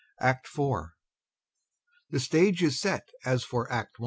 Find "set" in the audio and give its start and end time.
2.81-3.09